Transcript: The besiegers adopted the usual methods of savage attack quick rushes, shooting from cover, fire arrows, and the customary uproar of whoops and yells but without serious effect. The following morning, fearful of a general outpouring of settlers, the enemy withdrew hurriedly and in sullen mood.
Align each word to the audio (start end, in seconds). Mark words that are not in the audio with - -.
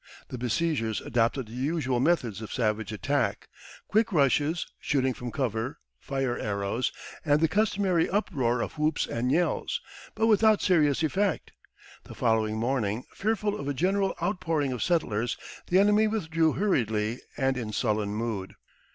The 0.29 0.37
besiegers 0.39 0.99
adopted 0.99 1.45
the 1.47 1.51
usual 1.53 1.99
methods 1.99 2.41
of 2.41 2.51
savage 2.51 2.91
attack 2.91 3.47
quick 3.87 4.11
rushes, 4.11 4.65
shooting 4.79 5.13
from 5.13 5.29
cover, 5.31 5.77
fire 5.99 6.35
arrows, 6.39 6.91
and 7.23 7.39
the 7.39 7.47
customary 7.47 8.09
uproar 8.09 8.61
of 8.61 8.79
whoops 8.79 9.05
and 9.05 9.31
yells 9.31 9.79
but 10.15 10.25
without 10.25 10.59
serious 10.59 11.03
effect. 11.03 11.51
The 12.05 12.15
following 12.15 12.57
morning, 12.57 13.03
fearful 13.13 13.55
of 13.59 13.67
a 13.67 13.75
general 13.75 14.15
outpouring 14.19 14.71
of 14.71 14.81
settlers, 14.81 15.37
the 15.67 15.77
enemy 15.77 16.07
withdrew 16.07 16.53
hurriedly 16.53 17.21
and 17.37 17.55
in 17.55 17.71
sullen 17.71 18.09
mood. 18.09 18.55